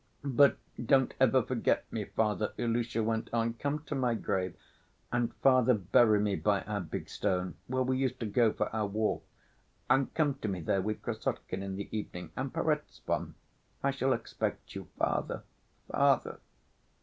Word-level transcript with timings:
"But 0.23 0.57
don't 0.83 1.13
ever 1.19 1.43
forget 1.43 1.85
me, 1.93 2.05
father," 2.05 2.53
Ilusha 2.57 3.03
went 3.03 3.31
on, 3.31 3.53
"come 3.53 3.83
to 3.83 3.93
my 3.93 4.15
grave... 4.15 4.55
and, 5.11 5.31
father, 5.43 5.75
bury 5.75 6.19
me 6.19 6.35
by 6.35 6.63
our 6.63 6.81
big 6.81 7.07
stone, 7.07 7.53
where 7.67 7.83
we 7.83 7.99
used 7.99 8.19
to 8.21 8.25
go 8.25 8.51
for 8.51 8.75
our 8.75 8.87
walk, 8.87 9.23
and 9.91 10.11
come 10.15 10.33
to 10.39 10.47
me 10.47 10.59
there 10.59 10.81
with 10.81 11.03
Krassotkin 11.03 11.61
in 11.61 11.75
the 11.75 11.87
evening... 11.95 12.31
and 12.35 12.51
Perezvon... 12.51 13.35
I 13.83 13.91
shall 13.91 14.13
expect 14.13 14.73
you.... 14.73 14.87
Father, 14.97 15.43
father!" 15.87 16.39